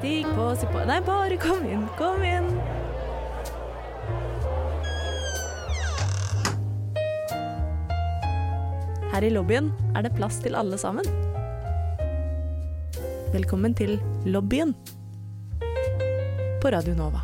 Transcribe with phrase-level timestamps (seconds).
[0.00, 2.46] Stig på, si på Nei, bare kom inn, kom inn.
[9.10, 11.04] Her i lobbyen er det plass til alle sammen.
[13.34, 14.72] Velkommen til lobbyen
[16.62, 17.20] på Radio Nova.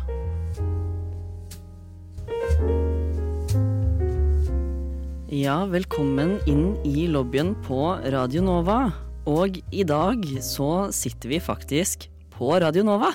[5.33, 7.81] Ja, velkommen inn i lobbyen på
[8.13, 8.77] Radio Nova.
[9.25, 12.05] Og i dag så sitter vi faktisk
[12.37, 13.09] på Radio Nova.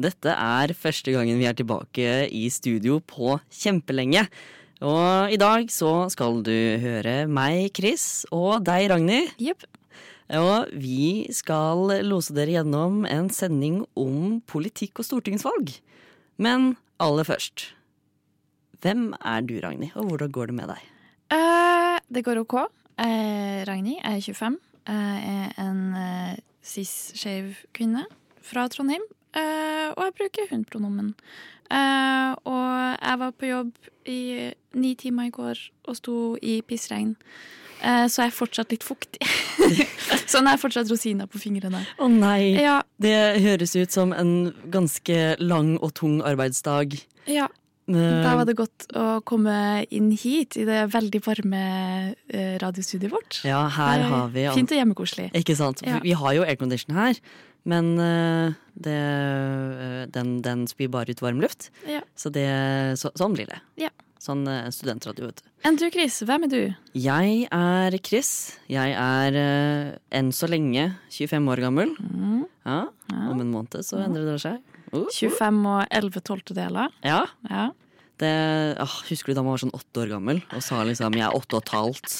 [0.00, 4.22] Dette er første gangen vi er tilbake i studio på kjempelenge.
[4.84, 9.34] Og i dag så skal du høre meg, Chris, og deg, Ragnhild.
[9.40, 9.68] Yep.
[10.40, 15.76] Og vi skal lose dere gjennom en sending om politikk og stortingsvalg.
[16.40, 17.70] Men aller først,
[18.84, 20.92] hvem er du, Ragnhild, og hvordan går det med deg?
[21.32, 22.60] Uh, det går OK.
[22.96, 24.60] Uh, Ragnhild er 25.
[24.86, 28.06] Jeg er en uh, cis-skeiv kvinne
[28.46, 29.04] fra Trondheim.
[29.36, 31.12] Eh, og jeg bruker hun-pronomen.
[31.66, 32.70] Eh, og
[33.02, 34.20] jeg var på jobb i
[34.78, 37.16] ni timer i går og sto i pissregn.
[37.82, 39.20] Eh, så jeg er fortsatt litt fuktig.
[40.30, 41.82] så jeg er fortsatt rosina på fingrene.
[42.00, 42.56] Å nei!
[42.62, 47.00] Ja, Det høres ut som en ganske lang og tung arbeidsdag.
[47.28, 47.50] ja.
[47.86, 51.60] Da var det godt å komme inn hit i det veldig varme
[52.58, 53.36] radiostudioet vårt.
[53.46, 55.28] Ja, her er har vi Fint og hjemmekoselig.
[55.38, 55.84] Ikke sant?
[55.86, 56.00] Ja.
[56.02, 57.20] Vi har jo aircondition her,
[57.66, 61.70] men eh, det, eh, den, den spyr bare ut varm luft.
[61.88, 62.02] Ja.
[62.14, 62.46] Så det,
[63.00, 63.60] så, sånn blir det.
[63.80, 63.90] Ja.
[64.22, 65.50] Sånn uh, studentradio, vet du.
[65.68, 66.60] Enn du, Chris, hvem er du?
[66.98, 68.30] Jeg er Chris.
[68.70, 71.92] Jeg er eh, enn så lenge 25 år gammel.
[72.00, 72.44] Mm.
[72.66, 72.78] Ja,
[73.12, 74.62] Om en måned så endrer det seg.
[74.94, 76.94] Uh, 25 og 11 tolvtedeler.
[77.06, 77.68] Ja, Ja.
[78.18, 81.26] Det, ah, Husker du da man var sånn åtte år gammel og sa liksom 'jeg
[81.26, 82.14] er åtte og et halvt'?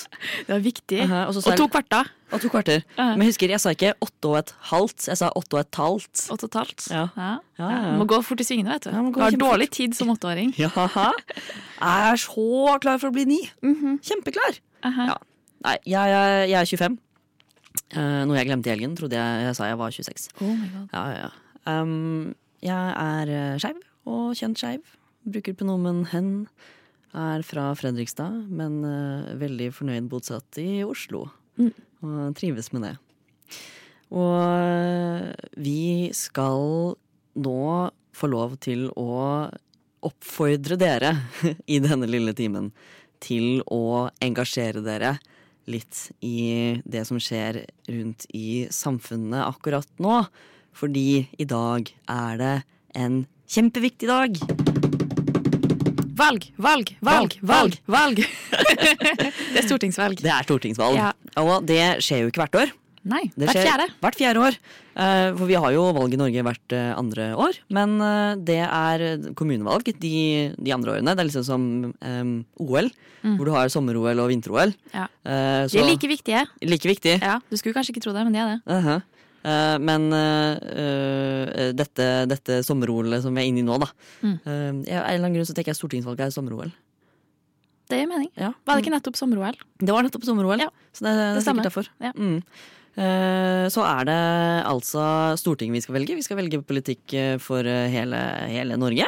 [0.46, 1.00] Det var viktig.
[1.02, 2.10] Aha, og så sa Og to kvarter.
[2.32, 2.82] Og to kvarter.
[2.98, 3.04] Ja.
[3.16, 5.74] Men jeg husker, jeg sa ikke åtte og et halvt, jeg sa åtte og et
[5.74, 6.16] halvt.
[6.30, 6.90] Åtte og et halvt.
[6.90, 7.08] Ja.
[7.16, 7.38] Ja.
[7.58, 7.96] Ja, ja.
[7.96, 8.90] Må gå fort i svingene, vet du.
[8.90, 10.52] Ja, du har dårlig tid som åtteåring.
[10.58, 13.40] Ja, jeg er så klar for å bli ni.
[13.62, 14.58] Kjempeklar.
[14.82, 15.06] Aha.
[15.06, 15.16] Ja.
[15.64, 16.98] Nei, jeg, er- jeg er 25.
[17.92, 18.96] Eh, noe jeg glemte i helgen.
[18.96, 20.28] Trodde jeg, jeg sa jeg var 26.
[20.42, 20.88] Oh my god.
[20.92, 21.80] Ja, ja, ja.
[21.82, 23.76] Um, jeg er uh, skeiv
[24.06, 24.80] og kjent skeiv.
[25.26, 26.30] Bruker pronomen hen.
[27.16, 31.24] Er fra Fredrikstad, men eh, veldig fornøyd bosatt i Oslo.
[31.56, 31.72] Mm.
[32.04, 32.94] Og trives med det.
[34.14, 36.94] Og eh, vi skal
[37.36, 37.62] nå
[38.16, 39.48] få lov til å
[40.06, 41.14] oppfordre dere
[41.74, 42.70] i denne lille timen
[43.22, 45.16] til å engasjere dere
[45.66, 50.20] litt i det som skjer rundt i samfunnet akkurat nå.
[50.76, 52.56] Fordi i dag er det
[52.94, 54.75] en kjempeviktig dag.
[56.16, 58.22] Valg, valg, valg, valg, valg!
[59.52, 60.22] det er stortingsvalg.
[60.24, 60.96] Det er stortingsvalg.
[60.96, 61.12] Ja.
[61.42, 62.72] Og det skjer jo ikke hvert år.
[63.06, 63.86] Nei, Det hvert fjerde.
[64.02, 64.56] Hvert fjerde år.
[64.96, 67.58] Eh, For vi har jo valg i Norge hvert eh, andre år.
[67.76, 69.04] Men eh, det er
[69.38, 70.14] kommunevalg de,
[70.56, 71.14] de andre årene.
[71.14, 72.32] Det er liksom som um,
[72.64, 72.88] OL,
[73.26, 74.72] hvor du har sommer-OL og vinter-OL.
[74.94, 75.06] Ja.
[75.26, 76.42] Uh, De er like viktige.
[76.64, 77.20] like viktige.
[77.22, 78.62] Ja, Du skulle kanskje ikke tro det, men de er det.
[78.66, 79.12] Uh Eh,
[79.78, 83.90] men eh, eh, dette, dette sommer-OL-et som vi er inne i nå, da.
[84.22, 84.34] Mm.
[84.34, 86.72] Eh, av en eller annen grunn så tenker jeg stortingsvalget er sommer-OL.
[87.86, 88.30] Det gir mening.
[88.34, 88.50] Ja.
[88.66, 89.60] Var det ikke nettopp sommer-OL?
[89.78, 90.64] Det var nettopp sommer-OL.
[90.64, 91.90] Ja, Så det, det er sikkert derfor.
[92.02, 92.10] Ja.
[92.18, 92.40] Mm.
[92.96, 94.20] Eh, Så er det
[94.64, 95.04] altså
[95.36, 96.16] Stortinget vi skal velge.
[96.16, 98.20] Vi skal velge politikk eh, for eh, hele,
[98.50, 99.06] hele Norge.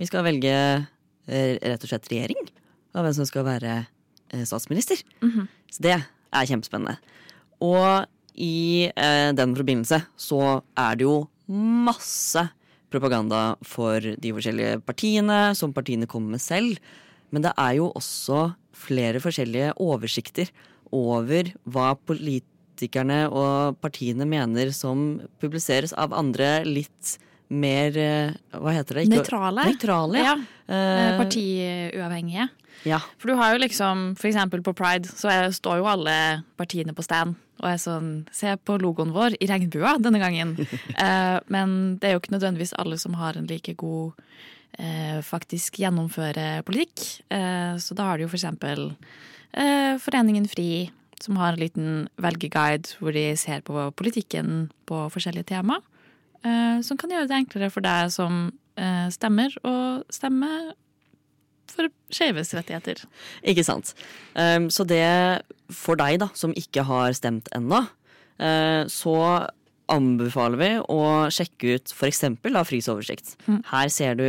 [0.00, 2.50] Vi skal velge eh, rett og slett regjering,
[2.96, 3.84] og hvem som skal være
[4.42, 4.96] statsminister.
[4.96, 5.04] statsminister.
[5.22, 5.46] -hmm.
[5.70, 6.96] Så det er kjempespennende.
[7.60, 12.42] Og i eh, den forbindelse så er det jo masse
[12.92, 16.78] propaganda for de forskjellige partiene, som partiene kommer med selv.
[17.34, 20.50] Men det er jo også flere forskjellige oversikter
[20.94, 27.16] over hva politikerne og partiene mener som publiseres av andre litt
[27.50, 29.06] mer eh, Hva heter det?
[29.06, 29.64] Ikke- Nøytrale.
[29.70, 30.34] Nøytrale, ja.
[30.34, 30.36] Ja.
[30.68, 32.48] eh, Eh, Partiuavhengige.
[32.84, 32.98] ja.
[33.18, 36.92] For du har jo liksom, for eksempel på Pride, så er, står jo alle partiene
[36.94, 40.56] på stand og er sånn Se på logoen vår i regnbua denne gangen.
[40.98, 44.12] eh, men det er jo ikke nødvendigvis alle som har en like god
[44.78, 47.22] eh, faktisk gjennomføre politikk.
[47.30, 48.90] Eh, så da har du jo for eksempel
[49.54, 50.90] eh, Foreningen FRI,
[51.22, 55.78] som har en liten velgerguide hvor de ser på politikken på forskjellige tema.
[56.46, 58.48] Eh, som kan gjøre det enklere for deg som
[58.78, 59.76] eh, stemmer, å
[60.14, 60.50] stemme
[61.76, 63.02] for skeives rettigheter.
[63.44, 63.92] Ikke sant.
[64.38, 65.02] Um, så det
[65.74, 67.82] for deg, da, som ikke har stemt ennå,
[68.40, 69.16] uh, så
[69.92, 72.24] anbefaler vi å sjekke ut f.eks.
[72.66, 73.36] Fris oversikt.
[73.70, 74.26] Her ser du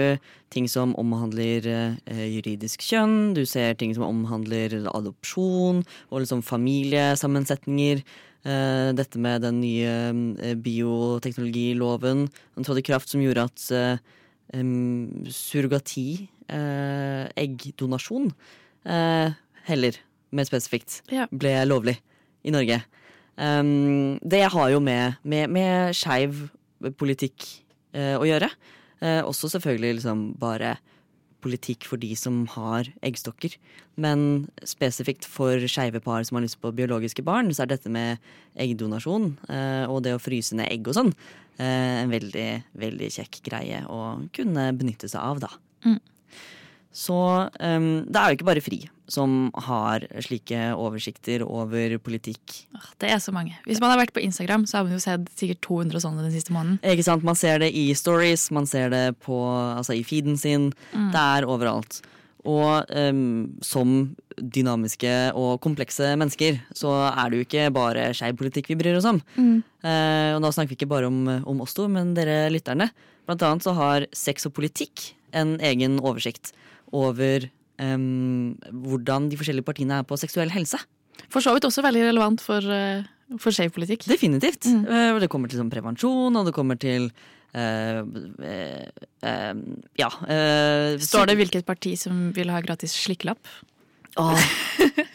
[0.53, 8.03] ting som omhandler eh, juridisk kjønn, du ser ting som omhandler adopsjon og liksom familiesammensetninger.
[8.47, 9.95] Eh, dette med den nye
[10.39, 13.99] eh, bioteknologiloven den trådte i kraft, som gjorde at eh,
[15.35, 18.31] surrogati, eh, eggdonasjon,
[18.87, 19.35] eh,
[19.67, 19.99] heller
[20.31, 21.01] mer spesifikt,
[21.31, 21.97] ble lovlig
[22.47, 22.81] i Norge.
[23.37, 26.47] Det har jo med, med, med skeiv
[26.97, 27.45] politikk
[27.93, 28.49] eh, å gjøre.
[28.97, 30.77] Eh, også selvfølgelig liksom bare
[31.47, 33.55] politikk for de som har eggstokker.
[33.97, 38.21] Men spesifikt for skeive par som har lyst på biologiske barn, så er dette med
[38.59, 43.41] eggdonasjon eh, og det å fryse ned egg og sånn eh, en veldig, veldig kjekk
[43.47, 44.01] greie å
[44.35, 45.51] kunne benytte seg av, da.
[45.87, 45.99] Mm.
[46.97, 47.15] Så
[47.45, 52.57] um, det er jo ikke bare FRI som har slike oversikter over politikk.
[52.99, 53.55] Det er så mange.
[53.63, 56.33] Hvis man har vært på Instagram, så har man jo sett sikkert 200 sånne den
[56.35, 56.81] siste måneden.
[56.83, 57.23] Ikke sant?
[57.27, 60.73] Man ser det i stories, man ser det på, altså i feeden sin.
[60.91, 62.01] Det er overalt.
[62.47, 63.95] Og um, som
[64.37, 69.07] dynamiske og komplekse mennesker, så er det jo ikke bare skeiv politikk vi bryr oss
[69.09, 69.21] om.
[69.81, 72.91] Eh, og da snakker vi ikke bare om, om oss to, men dere lytterne.
[73.25, 76.53] Blant annet så har Sex og politikk en egen oversikt
[76.95, 77.47] over
[77.79, 78.55] um,
[78.87, 80.79] hvordan de forskjellige partiene er på seksuell helse.
[81.33, 84.05] For så vidt også veldig relevant for, uh, for skeiv politikk.
[84.09, 84.69] Definitivt.
[84.69, 84.85] Mm.
[84.85, 87.11] Uh, det kommer til sånn prevensjon, og det kommer til
[87.55, 88.03] Uh,
[88.43, 88.83] uh,
[89.23, 89.55] uh,
[89.97, 90.09] Ja.
[90.27, 93.39] eh, Står det hvilket parti som vil ha gratis slikkelapp?
[94.17, 94.47] Åh,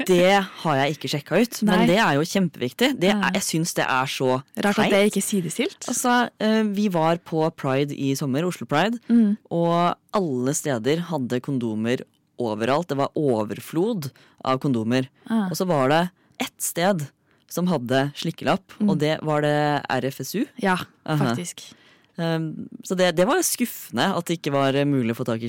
[0.07, 0.27] det
[0.63, 1.77] har jeg ikke sjekka ut, Nei.
[1.77, 2.89] men det er jo kjempeviktig.
[3.03, 4.91] Det er, jeg syns det er så Rart at teit.
[4.95, 5.89] det ikke er sidestilt.
[5.91, 9.37] Altså, eh, vi var på Pride i sommer, Oslo Pride, Mm.
[9.51, 12.03] og alle steder hadde kondomer
[12.39, 12.89] overalt.
[12.89, 14.11] Det var overflod
[14.45, 15.09] av kondomer.
[15.29, 15.49] Ah.
[15.51, 16.03] Og så var det
[16.41, 17.07] ett sted
[17.53, 18.89] som hadde slikkelapp, Mm.
[18.91, 20.47] og det var det RFSU.
[20.63, 21.73] Ja, faktisk.
[22.19, 25.49] Um, så det, det var skuffende at det ikke var mulig å få tak i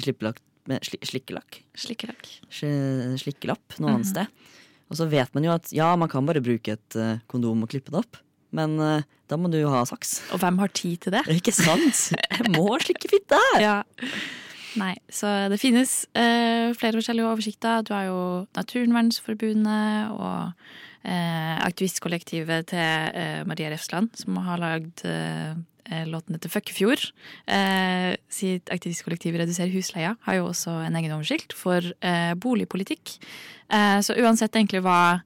[0.69, 1.61] med sli, slikkelakk.
[1.75, 2.27] Slikkelakk.
[2.53, 4.11] Slikkelapp noe annet Mhm.
[4.13, 4.27] sted.
[4.91, 7.69] Og så vet man jo at ja, man kan bare bruke et uh, kondom og
[7.71, 8.17] klippe det opp,
[8.53, 10.19] men uh, da må du jo ha saks.
[10.35, 11.23] Og hvem har tid til det?
[11.39, 12.11] Ikke sant?
[12.13, 13.39] Jeg må slikke fitte!
[13.63, 13.79] Ja.
[14.77, 17.81] Nei, så det finnes uh, flere forskjellige oversikter.
[17.85, 18.19] Du har jo
[18.57, 20.53] Naturvernforbundet og
[21.03, 25.01] aktivistkollektivet til Maria Refsland, som har lagd
[26.07, 27.03] låten etter Føkkefjord.
[27.47, 33.17] Eh, sitt aktivistkollektiv Reduser husleia har jo også en egen oversikt for eh, boligpolitikk.
[33.69, 35.21] Eh, så uansett egentlig hva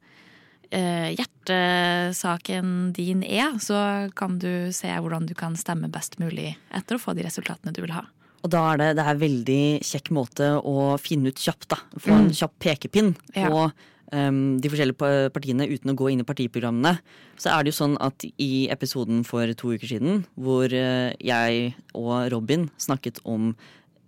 [0.72, 6.98] eh, hjertesaken din er, så kan du se hvordan du kan stemme best mulig etter
[6.98, 8.06] å få de resultatene du vil ha.
[8.46, 11.80] Og da er det, det er en veldig kjekk måte å finne ut kjapt, da.
[12.00, 13.50] Få en kjapp pekepinn Ja.
[13.50, 13.72] um,
[14.08, 16.96] de forskjellige partiene uten å gå inn i partiprogrammene.
[17.36, 21.74] Så er det jo sånn at i episoden for to uker siden, hvor eh, jeg
[21.98, 23.52] og Robin snakket om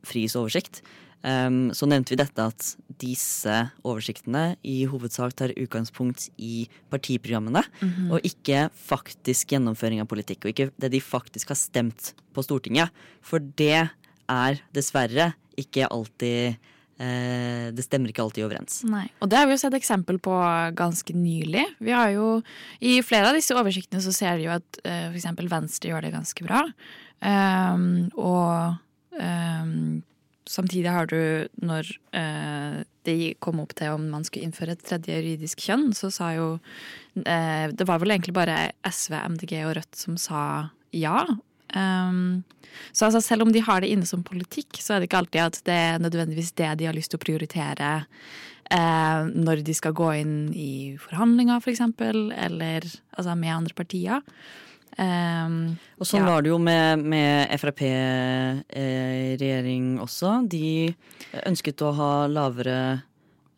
[0.07, 0.79] Fris oversikt,
[1.27, 2.69] um, så nevnte vi dette at
[3.01, 7.65] disse oversiktene i hovedsak tar utgangspunkt i partiprogrammene,
[8.07, 12.95] og ikke faktisk gjennomføring av politikk, og ikke det de faktisk har stemt på Stortinget.
[13.19, 13.89] For det
[14.29, 16.59] er dessverre ikke alltid
[16.99, 18.81] Det stemmer ikke alltid overens.
[18.83, 19.05] Nei.
[19.23, 20.33] Og det har vi jo sett eksempel på
[20.75, 21.63] ganske nylig.
[21.79, 22.41] Vi har jo,
[22.83, 25.29] I flere av disse oversiktene så ser vi jo at eh, f.eks.
[25.49, 26.65] Venstre gjør det ganske bra.
[27.19, 28.75] Um, og
[29.19, 29.99] um,
[30.47, 35.19] samtidig har du, når uh, det kom opp til om man skulle innføre et tredje
[35.19, 39.99] juridisk kjønn, så sa jo uh, Det var vel egentlig bare SV, MDG og Rødt
[39.99, 40.41] som sa
[40.95, 41.21] ja.
[41.75, 42.43] Um,
[42.93, 45.41] så altså, selv om de har det inne som politikk, så er det ikke alltid
[45.41, 47.89] at det er nødvendigvis det de har lyst til å prioritere
[48.71, 52.81] uh, når de skal gå inn i forhandlinger, for eksempel, eller
[53.17, 54.21] altså, med andre partier.
[54.99, 56.31] Um, Og sånn Ja.
[56.33, 57.47] var det jo med, med
[58.69, 60.31] Frp-regjering også.
[60.49, 60.93] De
[61.45, 62.77] ønsket å ha lavere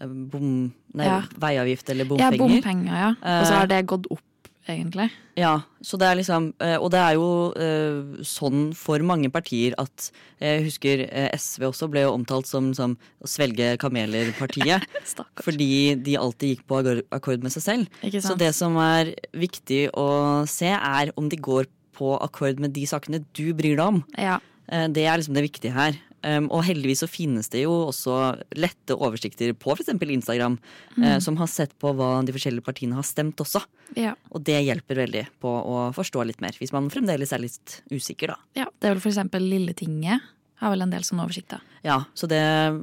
[0.02, 1.22] eh, bom, nei, Ja.
[1.38, 2.32] veiavgift eller bompenger.
[2.34, 2.94] ja, bompenger.
[2.94, 3.10] ja.
[3.10, 4.22] Og så Eh, har det gått opp,
[4.70, 5.10] egentlig.
[5.40, 9.74] Ja, så det er liksom eh, Og det er jo eh, sånn for mange partier
[9.82, 10.10] at
[10.44, 14.84] Jeg husker eh, SV også ble jo omtalt som, som svelge kameler-partiet.
[15.46, 16.82] Fordi de alltid gikk på
[17.16, 18.00] akkord- med seg selv.
[18.22, 21.66] Så det som er viktig å se, er om de går
[21.98, 24.04] på akkord med de sakene du bryr deg om.
[24.18, 24.40] Ja.
[24.68, 25.98] Eh, Det er liksom det viktige her.
[26.22, 28.18] Um, og heldigvis så finnes det jo også
[28.62, 29.90] lette oversikter på f.eks.
[29.90, 30.60] Instagram
[31.02, 33.64] eh, som har sett på hva de forskjellige partiene har stemt også.
[33.98, 34.14] Ja.
[34.30, 38.36] Og det hjelper veldig på å forstå litt mer, hvis man fremdeles er litt usikker,
[38.36, 38.62] da.
[38.64, 38.70] ja.
[38.78, 40.30] Det er vel eksempel Lilletinget
[40.62, 41.62] har vel en del sånne oversikter.
[41.82, 42.76] Ja, så det er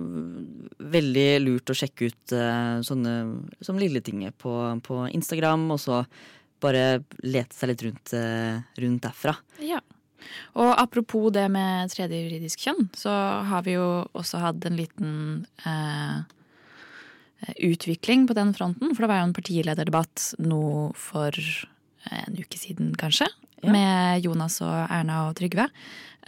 [0.96, 3.12] veldig lurt å sjekke ut uh, sånne
[3.62, 6.00] som Lilletinget på, på Instagram, og så
[6.58, 9.36] bare lete seg litt rundt, uh, rundt derfra.
[9.62, 9.78] Ja.
[10.58, 13.12] Og apropos det med tredje juridisk kjønn, så
[13.48, 15.12] har vi jo også hatt en liten
[15.68, 16.22] eh,
[17.68, 18.94] utvikling på den fronten.
[18.94, 20.62] For det var jo en partilederdebatt nå
[20.98, 21.34] for
[22.08, 23.28] en uke siden, kanskje.
[23.62, 23.72] Ja.
[23.74, 25.68] Med Jonas og Erna og Trygve.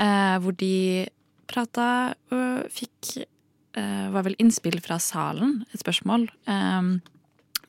[0.00, 1.06] Eh, hvor de
[1.50, 6.28] prata og fikk eh, Var vel innspill fra salen, et spørsmål.
[6.50, 6.90] Eh,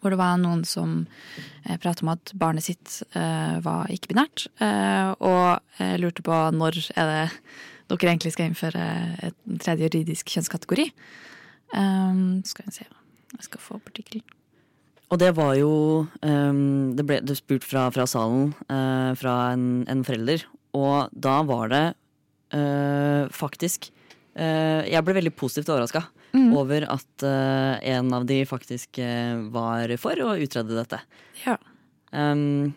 [0.01, 1.03] hvor det var noen som
[1.65, 4.47] eh, pratet om at barnet sitt eh, var ikke-binært.
[4.61, 7.23] Eh, og lurte på når er det
[7.91, 8.83] dere egentlig skal innføre
[9.27, 10.87] en tredje juridisk kjønnskategori.
[11.77, 12.87] Eh, skal vi se
[13.31, 13.91] Jeg skal få opp.
[15.11, 15.71] Og det var jo
[16.23, 18.53] ehm, Det ble det spurt fra, fra salen
[19.15, 21.85] fra en, en forelder, og da var det
[23.31, 23.89] faktisk
[24.35, 30.19] Jeg ble veldig positivt overraska over at uh, en av de faktisk uh, var for
[30.23, 31.01] å utrede dette.
[31.43, 31.57] Ja.
[32.11, 32.73] Um,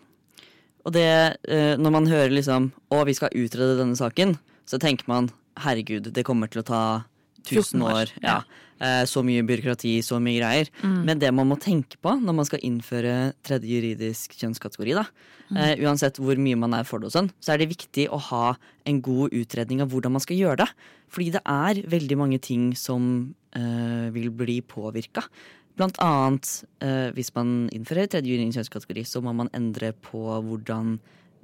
[0.85, 1.07] og det,
[1.49, 4.37] uh, når man hører liksom Å, vi skal utrede denne saken,
[4.69, 6.83] så tenker man herregud, det kommer til å ta
[7.45, 8.13] 14 1000 år.
[8.25, 8.39] Ja.
[9.07, 10.67] Så mye byråkrati, så mye greier.
[10.83, 13.13] Men det man må tenke på når man skal innføre
[13.45, 15.05] tredje juridisk kjønnskategori, da,
[15.53, 18.19] eh, uansett hvor mye man er for det og sånn, så er det viktig å
[18.31, 18.55] ha
[18.87, 20.69] en god utredning av hvordan man skal gjøre det.
[21.11, 25.25] Fordi det er veldig mange ting som eh, vil bli påvirka.
[25.75, 26.47] Blant annet
[26.83, 30.95] uh, hvis man innfører tredje juridisk kjønnskategori, så må man endre på hvordan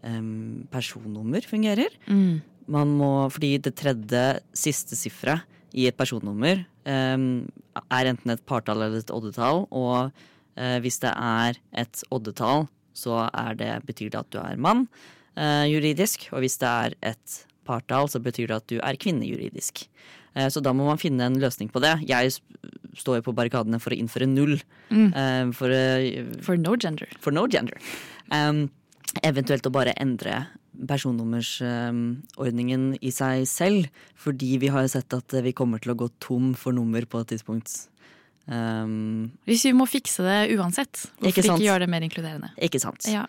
[0.08, 1.91] um, personnummer fungerer.
[2.08, 2.39] Mm.
[2.72, 4.24] Man må, fordi det tredje
[4.56, 5.44] siste sifferet
[5.75, 7.44] i et personnummer um,
[7.91, 13.25] er enten et partall eller et oddetall, og uh, hvis det er et oddetall, så
[13.27, 14.88] er det, betyr det at du er mann
[15.72, 17.36] juridisk, og hvis det er et
[17.68, 19.84] partall, så betyr det at du er kvinne juridisk.
[20.36, 21.98] Eh, så da må man finne en løsning på det.
[22.10, 22.32] Jeg
[22.98, 24.58] står jo på barrikadene for å innføre null.
[24.89, 25.53] Mm.
[25.56, 27.08] for, eh, For no gender.
[27.20, 27.77] for no gender.
[28.32, 28.70] Um,
[29.24, 30.48] eventuelt å bare endre
[30.88, 33.86] personnummersordningen i seg selv.
[34.20, 37.27] Fordi vi har sett at vi kommer til å gå tom for nummer på et
[37.36, 37.88] tidspunkt.
[38.48, 42.50] Um, Hvis vi må fikse det uansett, hvorfor Ikke ikke, gjøre det mer inkluderende?
[42.58, 43.06] ikke sant?
[43.08, 43.25] Ja.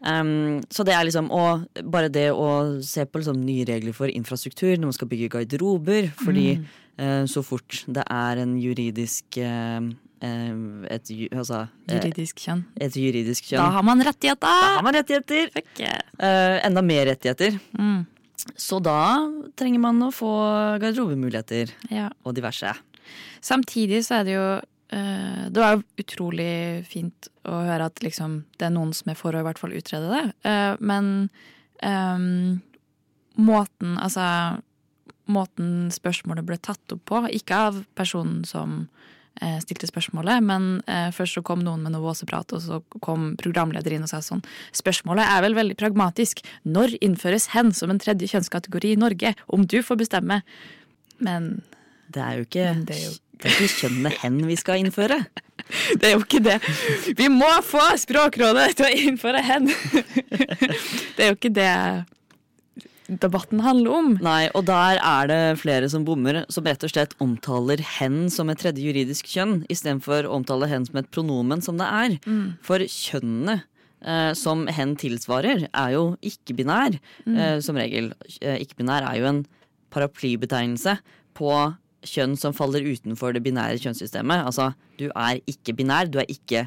[0.00, 4.08] Um, så det er liksom og bare det å se på liksom nye regler for
[4.08, 6.08] infrastruktur når man skal bygge garderober.
[6.24, 6.64] Fordi Mm.
[7.00, 9.80] uh, så fort det er en juridisk eh,
[10.22, 12.64] et, altså, Juridisk kjønn.
[12.80, 13.56] et juridisk kjønn.
[13.62, 14.40] Da har man rettigheter!
[14.44, 15.48] Da har man rettigheter!
[15.78, 16.00] Yeah.
[16.20, 17.58] Uh, enda mer rettigheter.
[17.78, 18.06] Mm.
[18.56, 18.98] Så da
[19.56, 20.28] trenger man å få
[20.80, 22.10] garderobemuligheter Ja.
[22.24, 22.74] og diverse.
[23.40, 24.60] Samtidig så er det jo
[24.90, 29.34] Det var jo utrolig fint å høre at liksom, det er noen som er for
[29.34, 30.24] å i hvert fall utrede det.
[30.50, 31.30] Eh, men
[31.82, 32.58] um,
[33.40, 34.24] måten Altså
[35.30, 38.80] Måten spørsmålet ble tatt opp på, ikke av personen som
[39.38, 43.28] eh, stilte spørsmålet, men eh, først så kom noen med noe våseprat, og så kom
[43.38, 44.42] programleder inn og sa sånn
[44.74, 46.42] Spørsmålet er vel veldig pragmatisk.
[46.66, 49.36] Når innføres hen som en tredje kjønnskategori i Norge?
[49.54, 50.40] Om du får bestemme.
[51.22, 51.60] Men
[52.10, 55.22] Det er jo ikke, det er jo- det er ikke kjønnet hen vi skal innføre.
[56.00, 56.56] Det er jo ikke det.
[57.14, 59.68] Vi må få Språkrådet til å innføre hen!
[61.14, 61.74] Det er jo ikke det
[63.18, 64.10] debatten handler om.
[64.22, 68.50] Nei, og der er det flere som bommer, som rett og slett omtaler hen som
[68.52, 72.16] et tredje juridisk kjønn, istedenfor å omtale hen som et pronomen som det er.
[72.66, 73.60] For kjønnene
[74.04, 78.12] eh, som hen tilsvarer, er jo ikke-binær, eh, som regel.
[78.40, 79.44] Eh, ikke-binær er jo en
[79.90, 81.00] paraplybetegnelse
[81.34, 81.54] på
[82.06, 84.46] kjønn som faller utenfor det binære kjønnssystemet.
[84.48, 86.66] Altså, du er ikke binær, du er ikke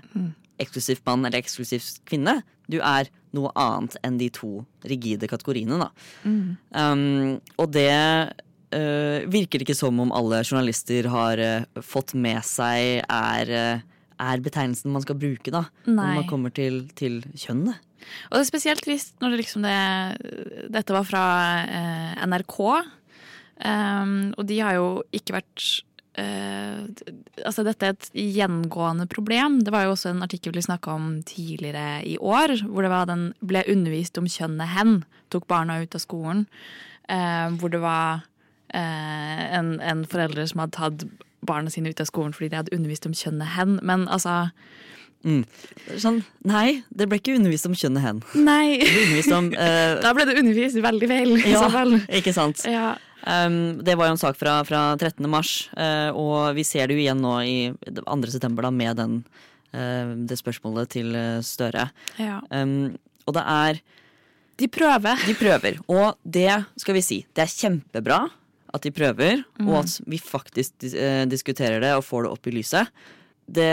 [0.62, 2.42] eksklusivt mann eller eksklusivt kvinne.
[2.72, 5.90] Du er noe annet enn de to rigide kategoriene, da.
[6.24, 13.02] Um, og det uh, virker ikke som om alle journalister har uh, fått med seg
[13.02, 15.66] er, uh, er betegnelsen man skal bruke, da.
[15.90, 17.82] Når man kommer til, til kjønnet.
[18.30, 19.78] Og det er spesielt trist når det liksom det,
[20.74, 21.24] dette var fra
[21.64, 22.58] eh, NRK.
[23.64, 25.66] Um, og de har jo ikke vært
[26.20, 26.84] uh,
[27.48, 29.62] Altså, dette er et gjengående problem.
[29.64, 33.08] Det var jo også en artikkel vi snakka om tidligere i år, hvor det var
[33.10, 35.02] den ble undervist om kjønnet hen.
[35.34, 36.46] Tok barna ut av skolen.
[37.08, 38.24] Uh, hvor det var
[38.76, 41.08] uh, en, en forelder som hadde tatt
[41.44, 43.80] barna sine ut av skolen fordi de hadde undervist om kjønnet hen.
[43.84, 44.52] Men altså
[45.24, 48.18] Sånn, nei, det ble ikke undervist om kjønnet hen.
[48.44, 48.84] Nei!
[49.32, 51.38] Om øh, Da ble det undervist veldig feil.
[51.48, 51.84] Ja,
[52.20, 52.66] ikke sant.
[52.68, 52.98] Ja.
[53.24, 55.24] Um, det var jo en sak fra, fra 13.
[55.32, 57.56] mars, uh, og vi ser det jo igjen nå i
[57.88, 58.18] 2.
[58.34, 59.14] september da, med den,
[59.72, 61.90] uh, det spørsmålet til eh, Støre.
[62.20, 62.42] ja.
[62.52, 63.78] Um, og det er
[64.60, 65.22] De prøver.
[65.24, 67.22] De prøver, og det skal vi si.
[67.34, 68.18] Det er kjempebra
[68.74, 69.70] at de prøver, Mm.
[69.70, 70.94] og at vi faktisk dis
[71.32, 72.90] diskuterer det og får det opp i lyset.
[73.48, 73.70] det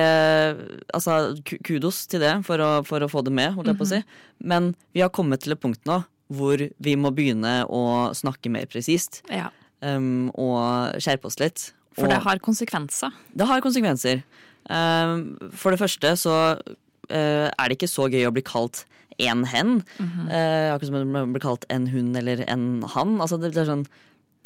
[0.95, 3.91] Altså, kudos til det for å, for å få det med, holdt jeg på å
[3.91, 4.01] si.
[4.43, 7.83] Men vi har kommet til et punkt nå hvor vi må begynne å
[8.17, 9.23] snakke mer presist.
[9.33, 9.49] Ja.
[9.81, 11.71] Um, og skjerpe oss litt.
[11.97, 13.17] For og det har konsekvenser.
[13.35, 14.23] det har konsekvenser.
[14.71, 18.85] Um, for det første så uh, er det ikke så gøy å bli kalt
[19.21, 19.81] en hen.
[20.01, 23.19] Uh, akkurat som å bli kalt en hund eller en han.
[23.19, 23.87] Altså, det, det er sånn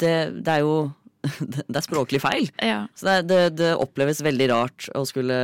[0.01, 0.77] det, det er jo
[1.41, 2.49] Det er språklig feil.
[2.61, 2.83] Ja.
[2.93, 5.37] Så det, det, det oppleves veldig rart å skulle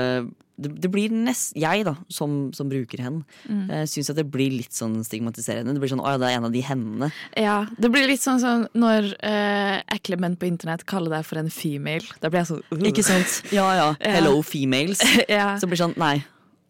[0.61, 3.85] Det, det blir nest Jeg, da, som, som bruker hen, mm.
[3.89, 5.73] syns at det blir litt sånn stigmatiserende.
[5.73, 7.11] Det blir sånn 'Å ja, det er en av de hendene'.
[7.37, 7.57] ja.
[7.81, 11.49] Det blir litt sånn som når eh, ekle menn på internett kaller deg for en
[11.49, 12.05] female.
[12.21, 12.83] Da blir jeg sånn uh.
[12.91, 13.41] Ikke sant?
[13.57, 13.87] Ja ja.
[13.99, 14.11] Ja.
[14.19, 15.01] Hello, females.
[15.29, 15.55] ja.
[15.57, 16.19] Så det blir sånn Nei.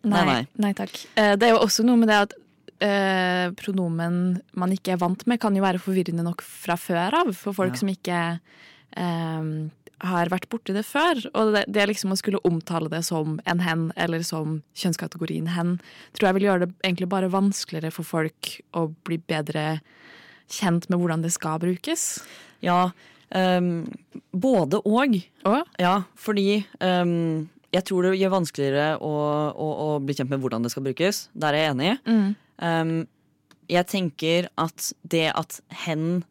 [0.03, 0.41] Nei, nei.
[0.57, 0.95] Nei takk.
[1.15, 2.31] Eh, det er jo også noe med det at
[2.81, 7.33] eh, pronomen man ikke er vant med, kan jo være forvirrende nok fra før av
[7.37, 7.81] for folk Ja.
[7.83, 8.21] som ikke
[8.97, 9.51] eh,
[10.07, 11.21] har vært borti det før.
[11.37, 15.77] Og det, det liksom å skulle omtale det som en hen, eller som kjønnskategorien hen,
[16.17, 19.79] tror jeg vil gjøre det egentlig bare vanskeligere for folk å bli bedre
[20.51, 22.05] kjent med hvordan det skal brukes.
[22.65, 22.91] Ja.
[23.31, 23.87] Um,
[24.35, 25.17] både og.
[25.47, 29.13] Og Ja, fordi um, jeg tror det gjør vanskeligere å,
[29.55, 31.25] å, å bli kjent med hvordan det skal brukes.
[31.31, 31.97] Der er jeg enig.
[32.05, 32.31] mm,
[32.61, 33.07] Um,
[33.71, 35.55] jeg tenker at det at
[35.87, 36.21] hen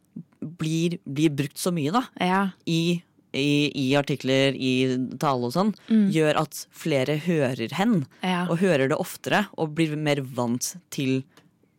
[0.41, 2.43] blir, blir brukt så mye, da, ja.
[2.71, 3.01] i,
[3.37, 4.73] i, i artikler, i
[5.23, 8.01] tale og sånn, gjør at flere hører hen.
[8.27, 8.47] Ja.
[8.51, 11.21] Og hører det oftere og blir mer vant til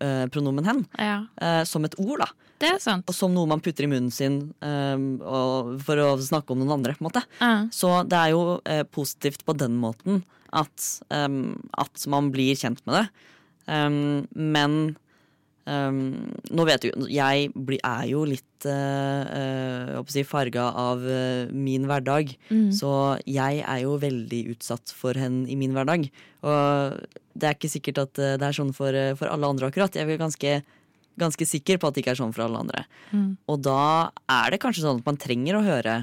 [0.03, 0.85] uh, pronomen hen.
[0.99, 1.23] ja.
[1.41, 2.29] Uh, som et ord, da.
[2.61, 3.07] Det er sant.
[3.09, 5.05] Og som noe man putter i munnen sin um,
[5.81, 6.93] for å snakke om noen andre.
[6.93, 7.23] på en måte.
[7.41, 7.65] Uh.
[7.73, 10.21] Så det er jo uh, positivt på den måten
[10.53, 13.05] at, um, at man blir kjent med det.
[13.71, 14.95] Um, men
[15.69, 16.01] ehm,
[16.49, 17.51] nå vet du Jeg
[17.83, 22.33] er jo litt uh, uh si farga av uh, min hverdag.
[22.73, 22.91] Så
[23.29, 26.09] jeg er jo veldig utsatt for hen i min hverdag.
[26.41, 26.99] Og
[27.37, 29.95] det er ikke sikkert at eh, det er sånn for, eh, for alle andre akkurat.
[29.95, 30.55] Jeg er ganske,
[31.21, 32.83] ganske sikker på at det ikke er sånn for alle andre.
[33.51, 35.95] Og da er det kanskje sånn at man trenger å høre,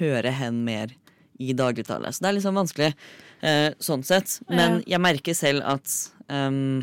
[0.00, 0.94] høre hen mer
[1.40, 2.12] i dagligtale.
[2.12, 4.38] Så det er sånn vanskelig uh, sånn sett.
[4.52, 5.94] Men jeg merker selv at
[6.28, 6.82] um,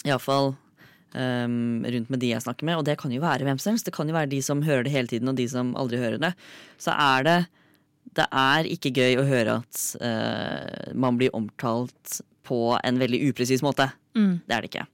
[0.00, 0.54] iallfall
[1.14, 3.86] um, rundt med de jeg snakker med, og det kan jo være hvem som helst,
[3.86, 6.18] det kan jo være de som hører det hele tiden, og de som aldri hører
[6.22, 6.32] det,
[6.78, 7.38] så er det
[8.16, 13.64] det er ikke gøy å høre at uh, man blir omtalt på en veldig upresis
[13.66, 13.90] måte.
[14.16, 14.38] Mm.
[14.46, 14.86] Det er det ikke.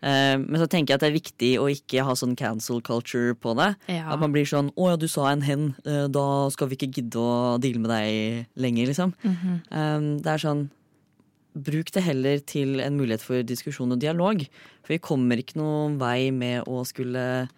[0.00, 3.34] Eh, men så tenker jeg at det er viktig å ikke ha sånn cancel culture
[3.36, 3.74] på det.
[3.92, 4.08] Ja.
[4.14, 5.74] At man blir sånn 'Å ja, du sa en hen.
[5.84, 9.14] eh, da skal vi ikke gidde å deale med deg lenger', liksom.
[9.22, 9.60] Mhm.
[9.70, 10.70] Eh, det er sånn
[11.54, 14.44] Bruk det heller til en mulighet for diskusjon og dialog.
[14.84, 17.48] For vi kommer ikke noen vei med å skulle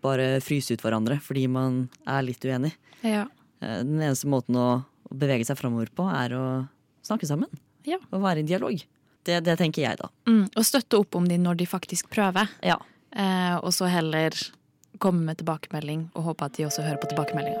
[0.00, 2.72] bare fryse ut hverandre fordi man er litt uenig.
[3.02, 3.26] Ja.
[3.60, 4.70] Eh, Den eneste måten å
[5.10, 6.44] å bevege seg framover på, er å
[7.06, 7.50] snakke sammen.
[7.88, 7.98] Ja.
[8.12, 8.76] Og være i dialog.
[9.26, 10.08] Det, det tenker jeg, da.
[10.30, 12.48] Mm, og støtte opp om de når de faktisk prøver.
[12.64, 12.78] Ja.
[13.10, 14.36] Eh, og så heller
[15.02, 17.60] komme med tilbakemelding og håpe at de også hører på tilbakemeldinga.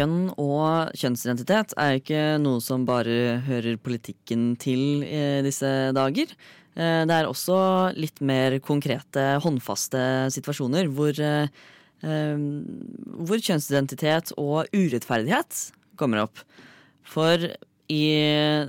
[0.00, 6.32] Kjønn og kjønnsidentitet er jo ikke noe som bare hører politikken til i disse dager.
[6.72, 11.48] Eh, Det er også litt mer konkrete, håndfaste situasjoner hvor, eh,
[12.00, 12.38] eh,
[13.28, 16.38] hvor kjønnsidentitet og urettferdighet kommer opp.
[17.04, 17.36] For
[17.90, 18.06] i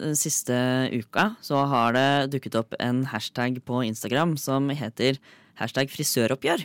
[0.01, 0.51] den siste
[0.91, 5.15] uka så har det dukket opp en hashtag på Instagram som heter
[5.59, 6.63] hashtag frisøroppgjør.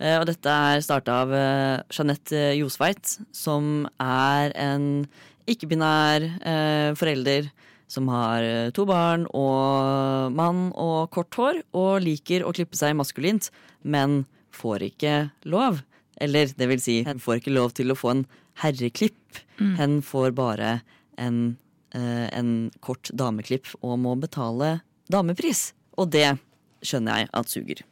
[0.00, 5.06] Eh, Og dette er starta av eh, Jeanette Josveit, som er en
[5.46, 7.50] ikke-binær eh, forelder
[7.88, 12.96] som har eh, to barn og mann og kort hår, og liker å klippe seg
[12.98, 13.50] maskulint,
[13.86, 14.24] men
[14.56, 15.14] får ikke
[15.46, 15.82] lov.
[16.20, 18.24] Eller det vil si, hun får ikke lov til å få en
[18.62, 19.42] herreklipp.
[19.76, 20.80] Hen får bare
[21.20, 21.56] en,
[21.92, 24.80] eh, en kort dameklipp og må betale
[25.12, 25.72] damepris.
[25.96, 26.38] Og det
[26.86, 27.82] skjønner jeg at suger.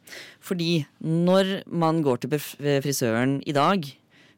[0.43, 0.71] Fordi
[1.03, 3.85] når man går til frisøren i dag,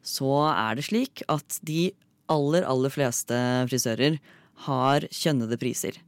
[0.02, 1.90] så er det slik at de
[2.32, 3.38] aller, aller fleste
[3.70, 4.18] frisører
[4.66, 5.98] har kjønnede priser.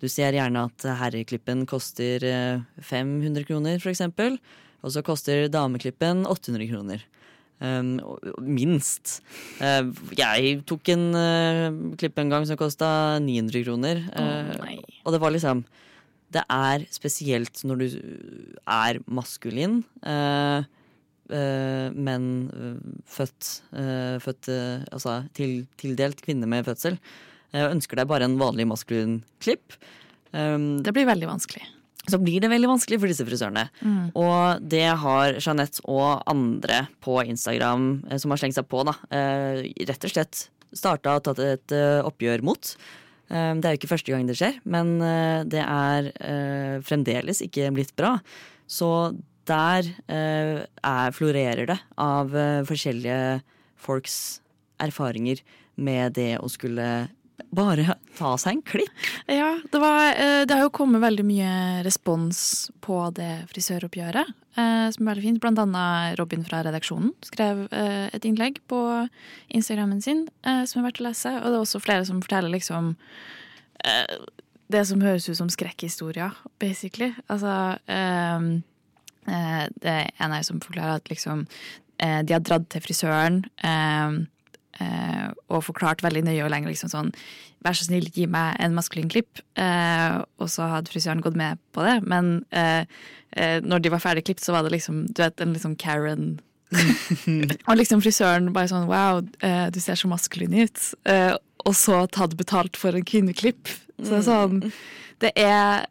[0.00, 4.36] Du ser gjerne at herreklippen koster eh, 500 kroner, for eksempel.
[4.84, 7.04] Og så koster dameklippen 800 kroner.
[7.56, 7.96] Um,
[8.44, 9.22] minst.
[9.56, 14.02] Uh, jeg tok en uh, klipp en gang som kosta 900 kroner.
[14.12, 15.64] Uh, oh, og det var liksom
[16.34, 17.86] Det er spesielt når du
[18.66, 20.64] er maskulin, eh,
[21.30, 26.98] eh, men eh, født, eh, født eh, Altså til, tildelt kvinne med fødsel.
[27.54, 29.76] og ønsker deg bare en vanlig maskulin klipp.
[30.34, 31.62] Um, Det blir veldig vanskelig.
[32.10, 33.68] så blir det veldig vanskelig for disse frisørene.
[34.14, 38.92] Og det har Jeanette og andre på Instagram eh, som har slengt seg på, da,
[39.10, 41.72] rett og slett starta og tatt et
[42.04, 42.74] oppgjør mot.
[43.30, 47.42] Eh, Det er jo ikke første gang det skjer, men eh, det er eh, fremdeles
[47.42, 48.16] ikke blitt bra.
[48.66, 52.32] Så der er, florerer det av
[52.66, 53.44] forskjellige
[53.78, 54.40] folks
[54.82, 55.38] erfaringer
[55.78, 57.06] med det å skulle
[57.56, 59.06] bare ta seg en klipp.
[59.30, 61.52] Ja, det, var, eh, det har jo kommet veldig mye
[61.86, 62.38] respons
[62.84, 65.40] på det frisøroppgjøret, eh, som er veldig fint.
[65.42, 68.80] Blant annet Robin fra redaksjonen skrev eh, et innlegg på
[69.56, 71.32] Instagrammen sin som er verdt å lese.
[71.40, 72.84] Og det er også flere som forteller liksom
[74.66, 77.10] det som høres ut som skrekkhistorier, basically.
[77.30, 77.52] Altså
[77.86, 81.38] Det er en her som forklarer at liksom
[81.96, 83.36] de har dratt til frisøren.
[83.62, 84.10] Eh,
[84.80, 87.12] eh, og forklart veldig nøye og lenge liksom sånn
[87.64, 89.40] Vær så snill, gi meg en maskulin klipp.
[89.58, 91.96] Eh, og så hadde frisøren gått med på det.
[92.06, 92.84] Men eh,
[93.34, 96.36] eh, når de var ferdig klippet, så var det liksom du vet, en liksom Karen
[97.68, 100.84] Og liksom frisøren bare sånn Wow, eh, du ser så maskulin ut.
[101.08, 101.34] Eh,
[101.66, 103.72] og så tatt betalt for en kvinneklipp.
[103.96, 104.58] Så det er sånn
[105.24, 105.86] Det er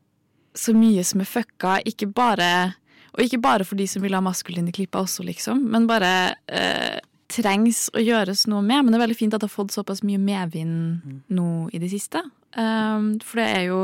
[0.56, 1.80] så mye som er fucka.
[1.88, 2.76] Ikke bare
[3.15, 7.00] Og ikke bare for de som vil ha maskuline klipper også, liksom, men bare eh,
[7.31, 8.83] trengs å gjøres noe med.
[8.83, 11.91] Men det er veldig fint at det har fått såpass mye medvind nå i det
[11.93, 12.21] siste.
[12.55, 13.81] Um, for det er jo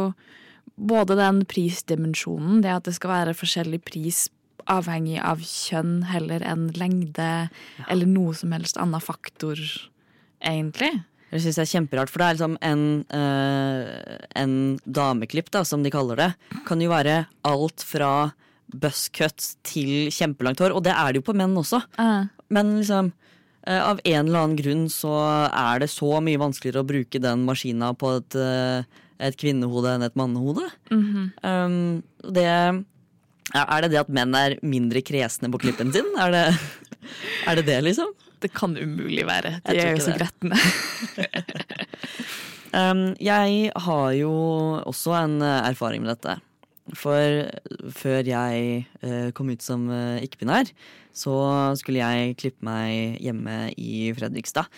[0.82, 4.26] både den prisdimensjonen, det at det skal være forskjellig pris
[4.72, 7.30] avhengig av kjønn heller enn lengde,
[7.90, 9.60] eller noe som helst annen faktor,
[10.46, 10.92] egentlig.
[11.32, 15.84] Det syns jeg er kjemperart, for det er liksom en, eh, en dameklipp, da, som
[15.84, 16.30] de kaller det,
[16.68, 18.34] kan jo være alt fra
[18.72, 21.82] buzzcut til kjempelangt hår, og det er det jo på menn også.
[22.00, 23.14] Uh, Men liksom,
[23.70, 25.14] av en eller annen grunn så
[25.48, 30.08] er det så mye vanskeligere å bruke den maskina på et, eh, et kvinnehode enn
[30.08, 30.66] et mannehode.
[31.46, 32.48] um, det,
[33.54, 36.10] er det det at menn er mindre kresne på klippen sin?
[36.18, 36.46] Er det
[37.50, 38.14] er det, det, liksom?
[38.42, 39.58] det kan umulig være.
[39.66, 40.58] De er jo så gretne.
[42.72, 44.32] Um, jeg har jo
[44.88, 46.38] også en eh, erfaring med dette.
[46.98, 47.46] For
[47.94, 50.72] før jeg uh, kom ut som uh, ikke-binær,
[51.14, 51.36] så
[51.80, 54.70] skulle jeg klippe meg hjemme i Fredrikstad.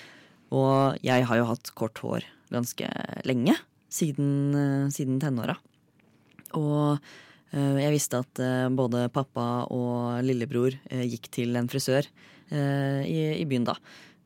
[0.54, 2.90] Og jeg har jo hatt kort hår ganske
[3.26, 3.56] lenge.
[3.94, 5.58] Siden, uh, siden tenåra.
[6.58, 7.00] Og
[7.54, 8.40] jeg visste at
[8.74, 10.74] både pappa og lillebror
[11.06, 12.08] gikk til en frisør
[12.50, 13.76] i, i byen da.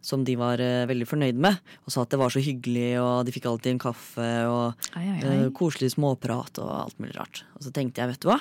[0.07, 3.25] Som de var eh, veldig fornøyd med, og sa at det var så hyggelig, og
[3.27, 5.49] de fikk alltid en kaffe og Ai, ai, eh, ai.
[5.57, 7.41] koselig småprat og alt mulig rart.
[7.59, 8.37] Og så tenkte jeg, vet du hva?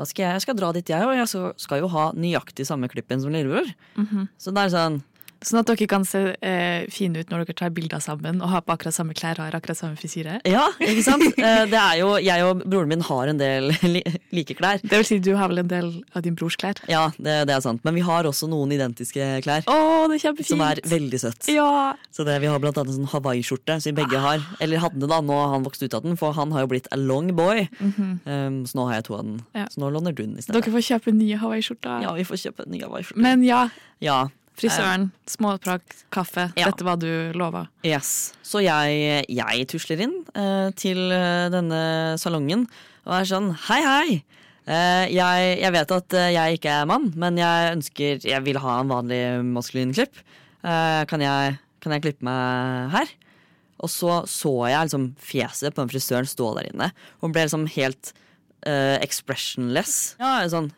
[0.00, 1.14] Da skal jeg, jeg skal dra dit, jeg òg.
[1.20, 3.68] Jeg skal- skal jo ha nøyaktig samme klippen som lillebror.
[4.00, 4.28] Mhm.
[4.40, 5.02] Så det er sånn
[5.46, 8.62] Sånn at dere kan se eh, fine ut når dere tar bilder sammen og har
[8.66, 10.38] på akkurat samme klær og har akkurat samme frisyre.
[10.48, 11.24] Ja, ikke sant?
[11.42, 14.02] Eh, det er jo, jeg og broren min har en del li,
[14.34, 14.78] like klær.
[14.82, 16.78] Det vil si, du har vel en del av din brors klær?
[16.90, 17.82] Ja, det, det er sant.
[17.86, 19.64] Men vi har også noen identiske klær.
[19.66, 20.50] Åh, det er kjempefint!
[20.52, 21.48] Som er veldig søtt.
[21.50, 21.94] Ja!
[22.14, 24.44] Så det, Vi har blant annet en sånn hawaiiskjorte som vi begge har.
[24.62, 26.86] Eller hadde da, nå har han vokst ut av den, for han har jo blitt
[26.94, 27.64] a long boy.
[27.82, 29.40] um, så nå har jeg to av den.
[29.58, 29.66] Ja.
[29.72, 30.60] Så nå låner du den i stedet.
[30.60, 32.06] Dere får kjøpe nye hawaiiskjorter.
[32.06, 33.24] Ja, vi får kjøpe nye hawaiiskjorter.
[33.26, 33.64] Men ja,
[34.02, 34.20] Ja,
[34.58, 36.50] frisøren, småprakt, kaffe.
[36.58, 36.68] Ja.
[36.70, 37.66] Dette var du lova.
[37.86, 38.32] yes.
[38.46, 41.82] Så jeg, jeg tusler inn eh, til eh, denne
[42.20, 42.66] salongen
[43.06, 44.18] og er sånn hei, hei.
[44.62, 48.60] Eh, jeg, jeg vet at eh, jeg ikke er mann, men jeg ønsker Jeg vil
[48.62, 50.20] ha en vanlig maskulin klipp.
[50.62, 53.10] Eh, kan, jeg, kan jeg klippe meg her?
[53.82, 56.92] Og så så jeg liksom fjeset på den frisøren stå der inne.
[57.24, 58.12] Hun ble liksom helt
[58.68, 60.14] eh, expressionless.
[60.22, 60.70] Ja, sånn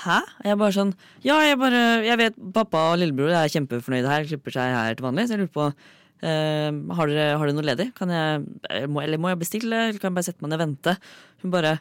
[0.00, 0.18] Hæ?
[0.46, 0.92] Jeg bare sånn
[1.26, 5.06] Ja, jeg bare Jeg vet pappa og lillebror er kjempefornøyde her, klipper seg her til
[5.06, 7.90] vanlig, så jeg lurer på uh, har, dere, har dere noe ledig?
[7.96, 10.60] Kan jeg, eh, må, eller må jeg bestille, eller kan jeg bare sette meg ned
[10.60, 10.96] og vente?
[11.44, 11.76] Hun bare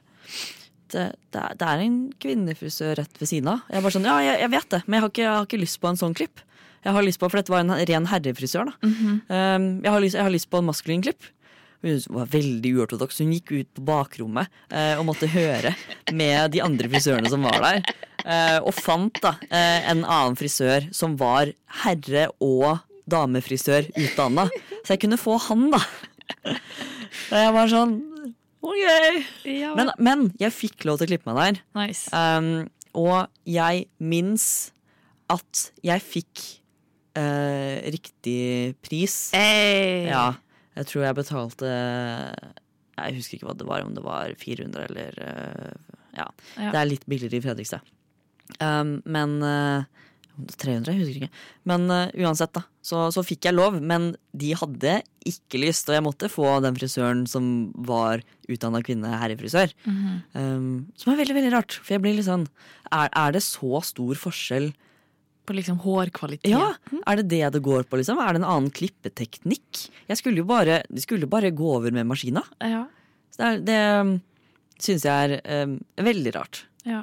[0.89, 3.65] det, det, er, det er en kvinnefrisør rett ved siden av.
[3.69, 5.61] Jeg bare sånn, ja, jeg, jeg vet det, men jeg har, ikke, jeg har ikke
[5.61, 6.41] lyst på en sånn klipp.
[6.85, 8.71] Jeg har lyst på, For dette var en ren herrefrisør.
[8.71, 11.27] da um, jeg, har lyst, jeg har lyst på en maskulin klipp.
[11.85, 13.21] Hun var veldig uortodoks.
[13.23, 15.71] Hun gikk ut på bakrommet eh, og måtte høre
[16.11, 17.81] med de andre frisørene som var der.
[18.25, 21.53] Eh, og fant da eh, en annen frisør som var
[21.85, 24.49] herre- og damefrisør utdanna.
[24.83, 25.79] Så jeg kunne få han, da.
[27.31, 27.95] Jeg var sånn
[28.59, 28.83] OK.
[29.79, 31.61] Men, men jeg fikk lov til å klippe meg der.
[31.79, 32.11] nice.
[32.11, 34.45] Um, og jeg minnes
[35.31, 36.43] at jeg fikk
[37.15, 39.15] uh, riktig pris.
[39.31, 40.09] Hey.
[40.09, 40.33] Ja,
[40.77, 41.69] jeg tror jeg betalte
[42.99, 46.27] Jeg husker ikke hva det var, om det var 400 eller eh, Ja.
[46.57, 46.73] Ja.
[46.73, 47.85] Det er litt billigere i Fredrikstad.
[48.59, 49.85] Um, men eh,
[50.39, 51.43] det er 300, jeg husker ikke.
[51.69, 52.63] Men uh, uansett, da.
[52.81, 53.77] Så, så fikk jeg lov.
[53.83, 59.11] Men de hadde ikke lyst, og jeg måtte få den frisøren som var utdanna kvinne,
[59.21, 59.73] herrefrisør.
[60.33, 61.79] um, som er veldig, veldig rart.
[61.83, 62.47] For jeg blir litt sånn
[62.89, 64.71] Er, er det så stor forskjell?
[65.49, 66.51] På liksom hårkvalitet.
[66.53, 66.71] Ja,
[67.09, 68.19] Er det det det går på, liksom?
[68.21, 69.87] Er det en annen klippeteknikk?
[70.11, 72.43] Jeg skulle jo bare, de skulle jo bare gå over med maskina.
[72.61, 72.83] Ja.
[73.33, 74.11] Så det, er- det um,
[74.79, 76.65] syns jeg er um, veldig rart.
[76.85, 77.01] ja.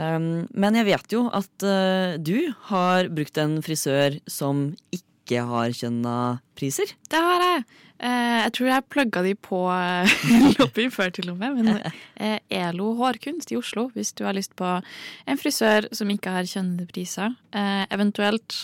[0.00, 5.04] Um, men jeg vet jo at uh, du har brukt en frisør som ikke
[5.38, 6.90] har kjønna priser.
[7.10, 7.62] Det har jeg.
[8.00, 10.14] Eh, jeg tror jeg plugga de på eh,
[10.58, 11.58] lobby før, til og med.
[11.58, 11.80] Men
[12.16, 16.48] eh, Elo hårkunst i Oslo, hvis du har lyst på en frisør som ikke har
[16.48, 17.34] kjønnede priser.
[17.52, 18.62] Eh, eventuelt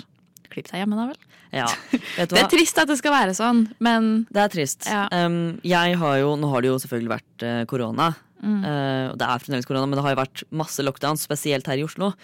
[0.53, 1.21] klipp deg hjemme, da vel.
[1.57, 1.67] Ja,
[2.17, 4.89] vet du Det er trist at det skal være sånn, men Det er trist.
[4.89, 5.05] Ja.
[5.13, 8.11] Um, jeg har jo, nå har det jo selvfølgelig vært korona.
[8.41, 8.59] Mm.
[8.65, 11.87] Uh, det er fremdeles korona, men det har jo vært masse lockdown, spesielt her i
[11.87, 12.15] Oslo.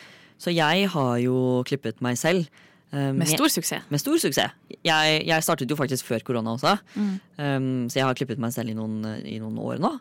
[0.42, 2.48] Så jeg har jo klippet meg selv.
[2.92, 3.87] Eh, med stor suksess.
[3.92, 4.57] med stor suksess.
[4.85, 7.14] Jeg, jeg startet jo faktisk før korona også, Mm.
[7.38, 9.92] um, så jeg har klippet meg selv i noen, i noen år nå.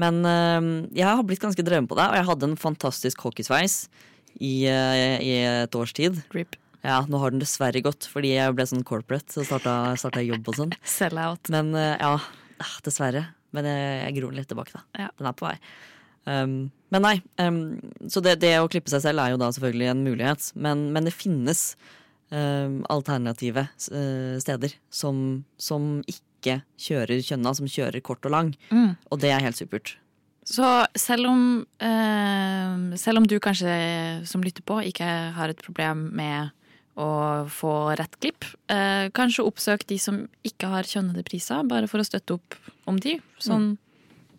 [0.00, 3.88] Men um, jeg har blitt ganske dreven på det, og jeg hadde en fantastisk hockeysveis
[4.40, 6.22] i, uh, i et års tid.
[6.32, 6.56] Rip.
[6.82, 10.48] Ja, nå har den dessverre gått, fordi jeg ble sånn corporate og starta, starta jobb
[10.50, 10.72] og sånn.
[10.96, 11.50] Sell out.
[11.52, 13.26] Men uh, ja, ah, dessverre.
[13.52, 14.82] Men jeg, jeg gror litt tilbake, da.
[15.04, 15.10] Ja.
[15.20, 15.56] Den er på vei.
[16.24, 16.56] Um,
[16.94, 17.60] men nei, um,
[18.10, 20.48] så det, det å klippe seg selv er jo da selvfølgelig en mulighet.
[20.56, 21.74] Men, men det finnes
[22.32, 28.54] alternative eh, steder som, som ikke kjører kjønna, som kjører kort og lang.
[28.72, 28.94] Mm.
[29.10, 29.96] Og det er helt supert.
[30.48, 30.66] Så
[30.98, 31.42] selv om,
[31.78, 36.50] eh, selv om du kanskje som lytter på ikke har et problem med
[36.98, 42.02] å få rett klipp, eh, kanskje oppsøk de som ikke har kjønnede priser, bare for
[42.02, 43.20] å støtte opp om de.
[43.40, 43.78] Sånn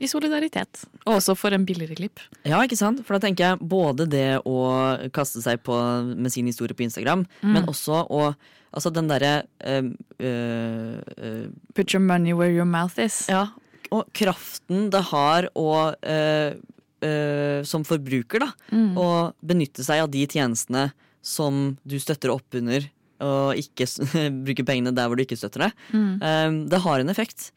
[0.03, 0.83] i solidaritet.
[1.05, 2.21] Og også for en billigere klipp.
[2.47, 3.03] Ja, ikke sant?
[3.05, 4.57] For da tenker jeg både det å
[5.15, 5.77] kaste seg på
[6.13, 8.33] med sin historie på Instagram, men også å
[8.73, 9.85] Altså den derre uh,
[10.17, 11.43] uh,
[11.77, 13.19] Put your money where your mouth is.
[13.29, 13.51] Ja,
[13.93, 16.55] og kraften det har å uh,
[17.67, 19.07] som forbruker, da, å
[19.43, 20.85] benytte seg av de tjenestene
[21.19, 22.85] som du støtter opp under,
[23.19, 23.87] og ikke
[24.45, 25.69] bruke pengene der hvor du ikke støtter det.
[25.91, 27.49] Um, det har en effekt.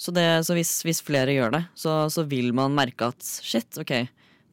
[0.00, 3.68] Så, det, så hvis, hvis flere gjør det, så, så vil man merke at shit,
[3.80, 3.92] ok,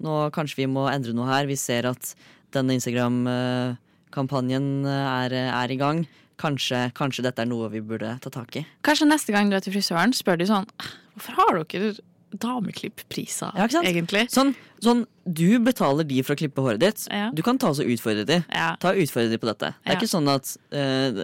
[0.03, 1.47] nå kanskje vi må endre noe her.
[1.47, 2.11] Vi ser at
[2.55, 6.03] denne Instagram-kampanjen er, er i gang.
[6.37, 8.65] Kanskje, kanskje dette er noe vi burde ta tak i.
[8.85, 10.67] Kanskje neste gang du er til frisøren, spør de sånn
[11.15, 11.95] Hvorfor har dere
[12.37, 14.25] dameklipppriser, Ja, egentlig?
[14.33, 14.51] Sånn,
[14.83, 17.05] sånn, du betaler de for å klippe håret ditt.
[17.07, 17.29] Ja.
[17.33, 18.41] Du kan ta og utfordre de.
[18.51, 18.73] Ja.
[18.81, 19.71] Ta og utfordre de på dette.
[19.79, 21.23] Det er ikke sånn at uh,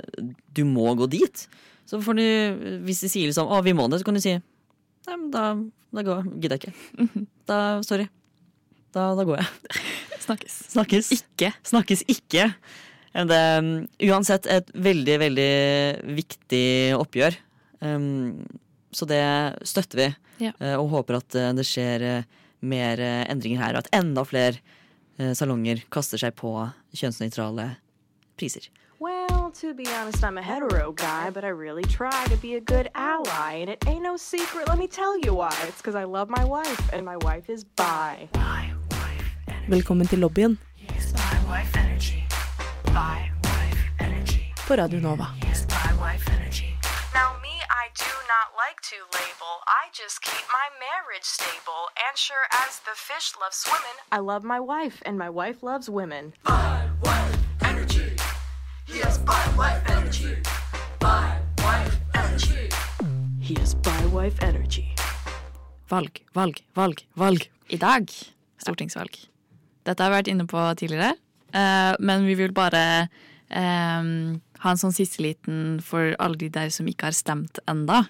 [0.55, 1.45] du må gå dit.
[1.89, 2.25] Så får du,
[2.87, 5.43] hvis de sier liksom 'Å, vi må det', så kan du si 'Nei, men da,
[5.93, 7.27] da går, gidder jeg ikke'.
[7.47, 8.07] Da, sorry.
[8.95, 9.47] Da, da går jeg.
[10.25, 10.53] Snakkes.
[10.71, 11.09] Snakkes.
[11.11, 11.49] Ikke.
[11.67, 12.53] Snakkes ikke.
[13.13, 15.49] Det, um, uansett et veldig, veldig
[16.15, 17.35] viktig oppgjør.
[17.83, 18.45] Um,
[18.95, 19.19] så det
[19.67, 20.07] støtter vi,
[20.45, 20.53] Ja.
[20.61, 22.23] eh, og håper at eh, det skjer eh,
[22.63, 24.55] mer endringer her, og at enda flere
[25.35, 26.49] salonger kaster seg på
[26.95, 27.67] kjønnsnøytrale
[28.39, 28.69] priser.
[29.53, 32.59] Well, to be honest, I'm a hetero guy, but I really try to be a
[32.59, 33.61] good ally.
[33.61, 35.53] And it ain't no secret, let me tell you why.
[35.67, 38.29] It's because I love my wife, and my wife is bi.
[39.69, 40.57] Velkommen til lobbyen
[44.67, 45.27] på Radio Nova.
[47.13, 49.53] Now, me, I do not like to label.
[49.67, 51.83] I just keep my marriage stable.
[52.07, 55.89] And sure as the fish love swimming, I love my wife, and my wife loves
[55.89, 56.33] women.
[58.87, 59.17] He has
[63.75, 64.83] bi wife energy.
[65.89, 67.49] Valg, valg, valg, valg.
[67.69, 68.11] I dag
[68.59, 69.15] stortingsvalg.
[69.87, 71.13] Dette har vi vært inne på tidligere,
[71.55, 73.07] eh, men vi vil bare
[73.49, 78.03] um, ha en sånn siste liten for alle de der som ikke har stemt enda.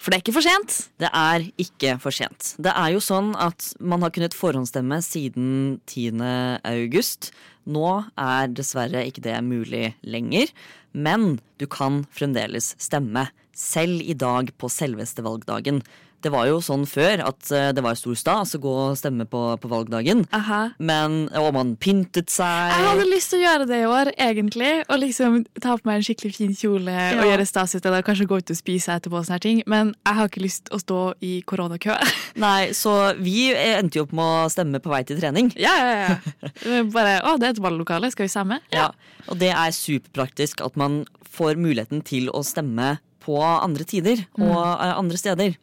[0.00, 0.76] For det er ikke for sent.
[0.96, 2.54] Det er ikke for sent.
[2.56, 5.50] Det er jo sånn at man har kunnet forhåndsstemme siden
[5.84, 6.22] 10.
[6.64, 7.30] august.
[7.68, 10.48] Nå er dessverre ikke det mulig lenger,
[10.96, 13.28] men du kan fremdeles stemme.
[13.52, 15.82] Selv i dag på selveste valgdagen.
[16.24, 19.26] Det var jo sånn før at eh, det var stor stas å gå og stemme
[19.30, 20.24] på, på valgdagen.
[20.36, 20.60] Aha.
[20.78, 22.72] Men, og man pyntet seg.
[22.74, 24.72] Jeg hadde lyst til å gjøre det i år, egentlig.
[24.88, 28.02] Og liksom ta på meg en skikkelig fin kjole og gjøre stas ut av det.
[28.06, 29.62] Kanskje gå ut og spise etterpå, og sånne ting.
[29.70, 31.96] men jeg har ikke lyst til å stå i koronakø.
[32.44, 35.52] Nei, så vi endte jo opp med å stemme på vei til trening.
[35.60, 36.82] ja, ja, ja.
[36.90, 38.60] Bare, å, det er et valglokale, skal vi stemme?
[38.74, 38.90] Ja.
[39.30, 44.56] Og det er superpraktisk at man får muligheten til å stemme på andre tider og
[44.58, 45.58] eh, andre steder.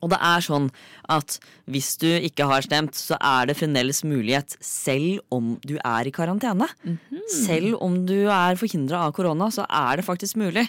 [0.00, 0.70] Og det er sånn
[1.12, 1.36] at
[1.70, 6.14] hvis du ikke har stemt, så er det fremdeles mulighet selv om du er i
[6.14, 6.66] karantene.
[7.30, 10.66] Selv om du er forhindra av korona, så er det faktisk mulig.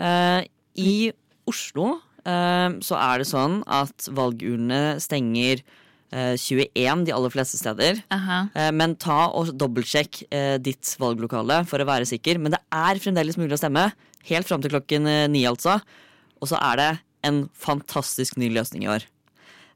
[0.00, 0.40] Uh,
[0.78, 1.12] I
[1.48, 5.60] Oslo uh, så er det sånn at valgurnene stenger
[6.14, 8.02] uh, 21 de aller fleste steder.
[8.08, 8.48] -huh.
[8.54, 12.38] Eh, Men ta og dobbeltsjekk eh, ditt valglokale for å være sikker.
[12.38, 13.92] Men det er fremdeles mulig å stemme.
[14.24, 15.80] Helt fram til klokken eh, ni, altså.
[16.40, 19.06] Og så er det en fantastisk ny løsning i år.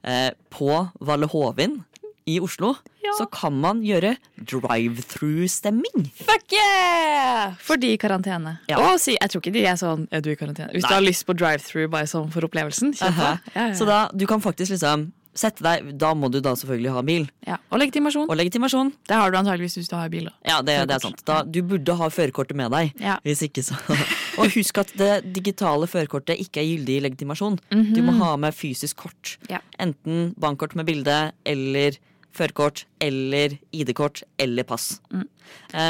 [0.07, 1.85] Eh, på Valle Hovin
[2.27, 2.75] i Oslo
[3.17, 4.17] så kan man gjøre
[4.51, 6.09] drive-through-stemming.
[6.27, 7.55] Fuck yeah!
[7.63, 8.57] For de i karantene.
[8.69, 8.81] Ja.
[8.83, 10.73] Og si, jeg tror ikke de er sånn Er du i karantene?
[10.75, 10.91] Hvis Nei.
[10.91, 13.39] du har lyst på drive-through bare sånn for opplevelsen, Uh -huh.
[13.55, 13.75] Ja, ja.
[13.75, 17.29] Så da, du kan faktisk liksom sette deg Da må du da selvfølgelig ha bil.
[17.47, 17.59] ja.
[17.71, 18.27] Og legitimasjon.
[18.31, 18.93] Og legitimasjon.
[19.09, 20.25] Det har du antageligvis hvis du har bil.
[20.31, 20.35] da.
[20.49, 21.21] Ja, det, det er sant.
[21.29, 22.93] Da, du burde ha førerkortet med deg.
[23.03, 23.19] Ja.
[23.27, 23.77] Hvis ikke så
[24.41, 27.61] Og husk at det digitale førerkortet ikke er gyldig i legitimasjon.
[27.95, 29.37] Du må ha med fysisk kort.
[29.53, 29.61] Ja.
[29.81, 31.97] Enten bankkort med bilde eller
[32.37, 34.99] førerkort eller ID-kort eller pass.
[35.13, 35.25] Um,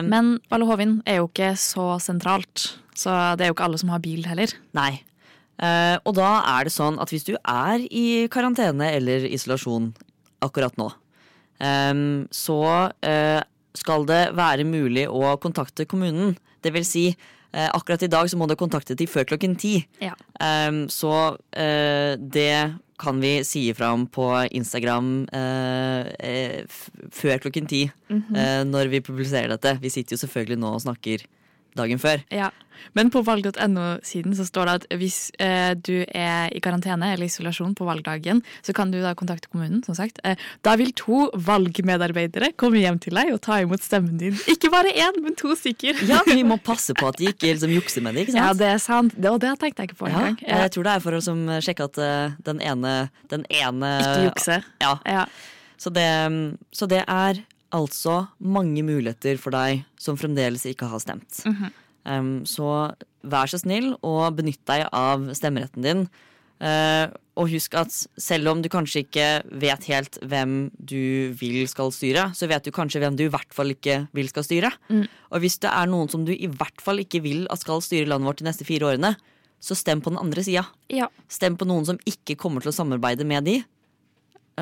[0.07, 3.91] Men Valle Hovin er jo ikke så sentralt, så det er jo ikke alle som
[3.91, 4.53] har bil heller.
[4.79, 4.93] Nei.
[5.57, 9.93] Eh, og da er det sånn at hvis du er i karantene eller isolasjon
[10.45, 10.91] akkurat nå,
[12.37, 12.59] så
[13.01, 13.41] eh,
[13.77, 16.35] skal det være mulig å kontakte kommunen.
[16.61, 17.07] Det vil si,
[17.53, 19.79] eh, akkurat i dag så må du kontakte de før klokken ti.
[20.03, 20.13] Ja.
[20.93, 21.13] Så
[21.53, 25.27] det kan vi si ifra om på Instagram
[27.13, 27.83] før klokken ti.
[28.37, 29.79] eh, når vi publiserer dette.
[29.81, 31.25] Vi sitter jo selvfølgelig nå og snakker
[31.79, 32.23] dagen før.
[32.35, 32.51] Ja.
[32.93, 37.73] Men på valg.no-siden så står det at hvis eh, du er i karantene eller isolasjon
[37.79, 40.21] på valgdagen, så kan du da kontakte kommunen, som sagt.
[40.29, 40.37] Eh,
[40.67, 44.37] da vil to valgmedarbeidere komme hjem til deg og ta imot stemmen din.
[44.53, 46.05] Ikke bare én, men to stykker.
[46.09, 48.27] Ja, Vi må passe på at de ikke liksom jukser med det.
[48.27, 48.45] ikke sant?
[48.45, 49.17] Ja, det er sant.
[49.17, 50.39] Det, og det tenkte jeg ikke på Ja, engang.
[50.47, 52.95] jeg tror det er for å som, sjekke at eh, den ene,
[53.33, 54.61] den ene Ikke jukse.
[54.85, 55.27] Ja, Ja.
[55.81, 56.09] så det,
[56.77, 57.41] så det er
[57.77, 61.43] altså mange muligheter for deg som fremdeles ikke har stemt.
[61.47, 61.75] Mhm.
[62.07, 62.95] Um, så
[63.27, 66.05] vær så snill og benytt deg av stemmeretten din.
[66.63, 69.27] Uh, og husk at selv om du kanskje ikke
[69.61, 73.53] vet helt hvem du vil skal styre, så vet du kanskje hvem du i hvert
[73.53, 74.71] fall ikke vil skal styre.
[75.35, 78.09] Og hvis det er noen som du i hvert fall ikke vil at skal styre
[78.09, 79.17] landet vårt de neste fire årene,
[79.61, 80.65] så stem på den andre sida.
[80.93, 81.09] ja.
[81.29, 83.59] Stem på noen som ikke kommer til å samarbeide med de.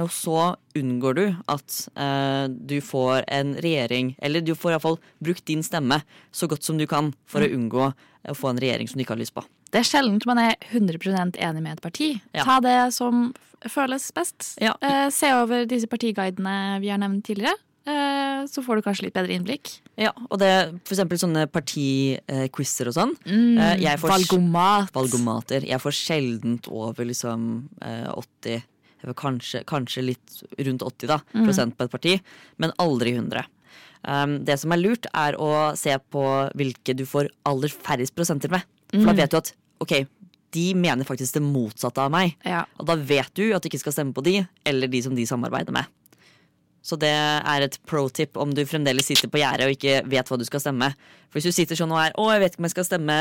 [0.01, 5.45] Og så unngår du at eh, du får en regjering Eller du får iallfall brukt
[5.47, 6.01] din stemme
[6.35, 7.93] så godt som du kan for å unngå
[8.25, 9.45] å få en regjering som du ikke har lyst på.
[9.71, 12.09] Det er sjelden man er 100% enig med et parti.
[12.33, 12.47] Ja.
[12.47, 13.29] Ta det som
[13.69, 14.55] føles best.
[14.63, 14.75] Ja.
[14.81, 17.55] Eh, se over disse partiguidene vi har nevnt tidligere.
[17.85, 19.75] Eh, så får du kanskje litt bedre innblikk.
[20.01, 20.51] Ja, Og det
[20.87, 23.13] for eksempel sånne partiquizer og sånn.
[23.29, 23.59] Mm,
[24.01, 24.95] Valgomat.
[24.97, 25.67] Valgomater.
[25.69, 28.74] Jeg får sjeldent over liksom eh, 80 jeg får
[29.13, 32.15] kanskje, kanskje litt rundt 80 da, prosent på et parti,
[32.57, 33.45] men aldri 100.
[34.05, 36.25] Um, det som er lurt, er å se på
[36.57, 38.65] hvilke du får aller færrest prosenter med.
[38.93, 39.95] For da vet du at ok,
[40.55, 42.37] de mener faktisk det motsatte av meg.
[42.47, 42.63] Ja.
[42.79, 45.27] Og da vet du at du ikke skal stemme på de, eller de som de
[45.27, 45.89] samarbeider med.
[46.85, 50.29] Så det er et pro tip om du fremdeles sitter på gjerdet og ikke vet
[50.29, 50.91] hva du skal stemme.
[51.33, 53.17] For hvis du sitter sånn og er 'Å, jeg vet ikke om jeg skal stemme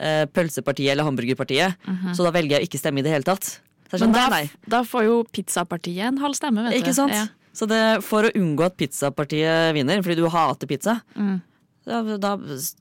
[0.00, 1.78] eh, Pølsepartiet eller Hamburgerpartiet',
[2.16, 3.60] så da velger jeg å ikke stemme i det hele tatt.
[3.90, 6.78] Så er Men sånn, da, da får jo pizzapartiet en halv stemme, vet du.
[6.82, 7.12] Ikke sant?
[7.14, 7.26] Ja.
[7.54, 11.40] Så det, for å unngå at pizzapartiet vinner, fordi du hater pizza, Mm.
[11.86, 12.00] da,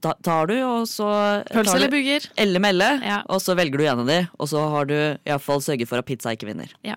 [0.02, 2.26] da tar du, og så Pølse eller burger?
[2.38, 3.22] Elle melle, Ja.
[3.30, 4.96] og så velger du en av de, og så har du
[5.28, 6.72] iallfall sørget for at pizza ikke vinner.
[6.84, 6.96] Ja.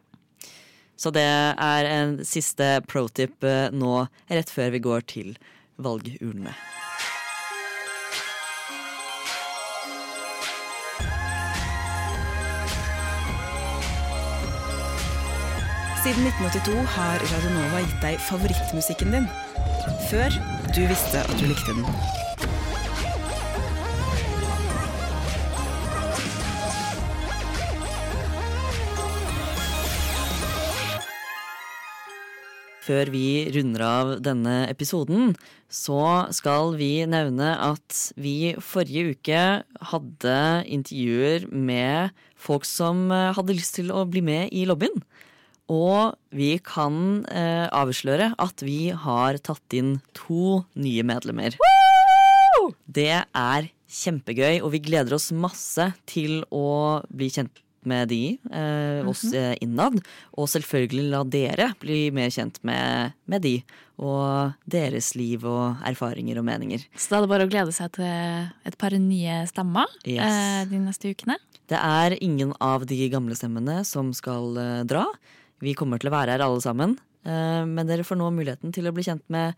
[0.96, 5.36] Så det er en siste pro tip eh, nå rett før vi går til
[5.78, 6.54] valgurnene.
[16.06, 19.24] Siden 1982 har Radionova gitt deg favorittmusikken din.
[20.06, 20.36] Før
[20.70, 21.82] du visste at du likte den.
[32.86, 35.32] før vi runder av denne episoden,
[35.66, 39.40] så skal vi nevne at vi forrige uke
[39.90, 40.36] hadde
[40.70, 45.02] intervjuer med folk som eh, hadde lyst til å bli med i lobbyen.
[45.72, 51.56] Og vi kan eh, avsløre at vi har tatt inn to nye medlemmer.
[52.86, 59.06] Det er kjempegøy, og vi gleder oss masse til å bli kjent med de, eh,
[59.06, 60.00] oss eh, innad.
[60.34, 63.60] Og selvfølgelig la dere bli mer kjent med, med de,
[64.02, 66.82] og deres liv og erfaringer og meninger.
[66.98, 70.26] Så da er det bare å glede seg til et par nye stemmer Yes.
[70.26, 71.38] eh, de neste ukene.
[71.70, 75.06] Det er ingen av de gamle stemmene som skal eh, dra.
[75.64, 78.88] Vi kommer til å være her alle sammen, eh, men dere får nå muligheten til
[78.88, 79.56] å bli kjent med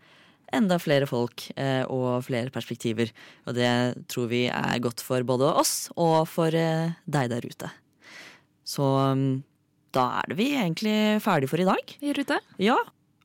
[0.55, 3.11] enda flere folk eh, og flere perspektiver.
[3.47, 3.69] Og det
[4.11, 7.71] tror vi er godt for både oss og for eh, deg der ute.
[8.65, 8.85] Så
[9.17, 9.41] mm,
[9.95, 10.95] da er det vi egentlig
[11.25, 11.95] ferdig for i dag.
[12.01, 12.39] I rute.
[12.39, 12.63] ute.
[12.63, 12.77] Ja.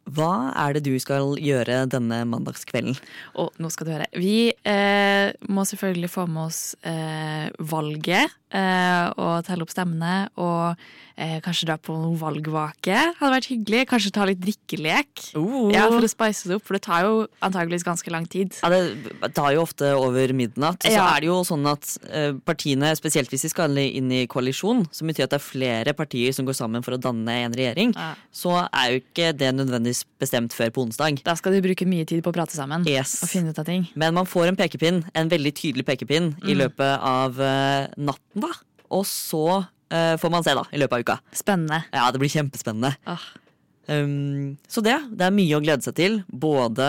[0.05, 2.97] Hva er det du skal gjøre denne mandagskvelden?
[3.41, 4.09] Og nå skal du høre.
[4.21, 10.29] Vi eh, må selvfølgelig få med oss eh, valget eh, og telle opp stemmene.
[10.37, 10.77] Og
[11.17, 12.99] eh, kanskje dra på noen valgvake.
[13.17, 13.87] Hadde vært hyggelig.
[13.89, 15.25] Kanskje ta litt drikkelek.
[15.41, 15.71] Oh.
[15.73, 17.15] Ja, For å spice det opp, for det tar jo
[17.49, 18.53] antageligvis ganske lang tid.
[18.61, 20.85] Ja, det tar jo ofte over midnatt.
[20.85, 21.09] Og så Ja.
[21.17, 25.09] er det jo sånn at eh, partiene, spesielt hvis de skal inn i koalisjon, som
[25.09, 28.13] betyr at det er flere partier som går sammen for å danne en regjering, Ja.
[28.31, 31.23] så er jo ikke det nødvendigvis bestemt før på onsdag.
[31.25, 33.23] Da skal de bruke mye tid på å prate sammen Yes.
[33.23, 33.87] og finne ut av ting.
[33.95, 36.49] Men man får en pekepinn, en veldig tydelig pekepinn, Mm.
[36.51, 38.51] i løpet av uh, natten, da.
[38.91, 41.19] Og så uh, får man se, da, i løpet av uka.
[41.33, 41.85] Spennende.
[41.93, 42.97] Ja, det blir kjempespennende.
[43.07, 43.21] Åh.
[43.87, 46.16] Um, så det, det er mye å glede seg til.
[46.28, 46.87] Både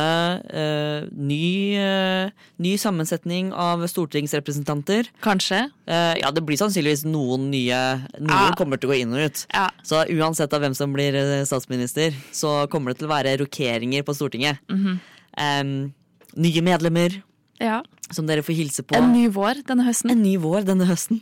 [0.47, 5.11] uh, ny, uh, ny sammensetning av stortingsrepresentanter.
[5.25, 5.65] Kanskje.
[5.89, 7.81] Uh, ja, det blir sannsynligvis noen nye
[8.19, 8.55] Noen Ja.
[8.57, 9.45] kommer til å gå inn og ut.
[9.51, 9.67] Ja.
[9.83, 11.17] Så uansett av hvem som blir
[11.47, 14.63] statsminister, så kommer det til å være rokeringer på Stortinget.
[14.71, 14.99] Mhm.
[15.35, 15.93] Um,
[16.39, 17.17] nye medlemmer
[17.59, 17.81] ja.
[18.11, 18.95] som dere får hilse på.
[18.97, 20.11] En ny vår denne høsten.
[20.13, 21.21] En ny vår denne høsten.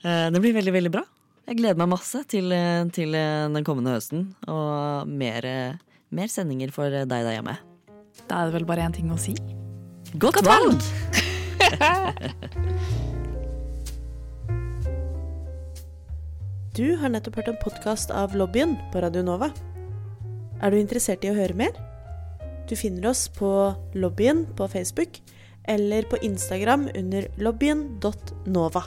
[0.00, 1.04] Eh, det blir veldig, veldig bra.
[1.50, 4.28] Jeg gleder meg masse til, eh, til eh, den kommende høsten.
[4.46, 5.74] Og mer, eh,
[6.14, 7.56] mer sendinger for deg der hjemme.
[8.28, 9.34] Da er det vel bare én ting å si.
[10.14, 10.78] Godt, valg!
[16.70, 19.50] Du har nettopp hørt en podkast av Lobbyen på Radio Nova.
[20.62, 21.74] Er du interessert i å høre mer?
[22.70, 25.18] Du finner oss på Lobbyen på Facebook
[25.68, 28.86] eller på Instagram under lobbyen.nova.